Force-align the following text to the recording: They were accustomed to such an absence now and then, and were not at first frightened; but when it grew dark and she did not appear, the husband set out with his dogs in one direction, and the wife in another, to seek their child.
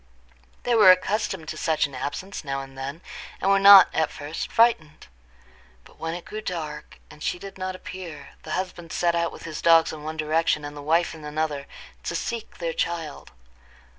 They 0.63 0.73
were 0.73 0.89
accustomed 0.89 1.47
to 1.49 1.57
such 1.57 1.85
an 1.85 1.93
absence 1.93 2.43
now 2.43 2.61
and 2.63 2.75
then, 2.75 3.01
and 3.39 3.51
were 3.51 3.59
not 3.59 3.87
at 3.93 4.09
first 4.09 4.51
frightened; 4.51 5.05
but 5.83 5.99
when 5.99 6.15
it 6.15 6.25
grew 6.25 6.41
dark 6.41 6.97
and 7.11 7.21
she 7.21 7.37
did 7.37 7.55
not 7.59 7.75
appear, 7.75 8.29
the 8.41 8.53
husband 8.57 8.91
set 8.91 9.13
out 9.13 9.31
with 9.31 9.43
his 9.43 9.61
dogs 9.61 9.93
in 9.93 10.01
one 10.01 10.17
direction, 10.17 10.65
and 10.65 10.75
the 10.75 10.81
wife 10.81 11.13
in 11.13 11.23
another, 11.23 11.67
to 12.01 12.15
seek 12.15 12.57
their 12.57 12.73
child. 12.73 13.31